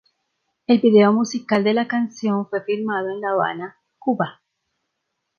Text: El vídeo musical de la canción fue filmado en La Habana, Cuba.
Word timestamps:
El 0.65 0.79
vídeo 0.79 1.13
musical 1.13 1.63
de 1.63 1.75
la 1.75 1.87
canción 1.87 2.47
fue 2.49 2.63
filmado 2.63 3.09
en 3.11 3.21
La 3.21 3.33
Habana, 3.33 3.77
Cuba. 3.99 4.41